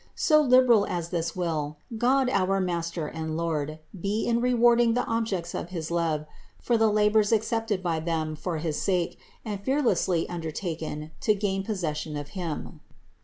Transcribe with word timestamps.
So 0.15 0.41
liberal 0.41 0.87
as 0.87 1.09
this 1.09 1.35
will 1.35 1.77
God, 1.95 2.27
our 2.31 2.59
Master 2.59 3.05
and 3.05 3.37
Lord, 3.37 3.77
be 3.95 4.25
in 4.25 4.41
rewarding 4.41 4.95
the 4.95 5.05
objects 5.05 5.53
of 5.53 5.69
his 5.69 5.91
love 5.91 6.25
for 6.59 6.75
the 6.75 6.89
labors 6.89 7.31
accepted 7.31 7.83
by 7.83 7.99
them 7.99 8.35
for 8.35 8.57
his 8.57 8.81
sake 8.81 9.19
and 9.45 9.61
fearlessly 9.63 10.27
undertaken 10.27 11.11
to 11.21 11.35
gain 11.35 11.61
possession 11.61 12.17
of 12.17 12.29
Him. 12.29 12.79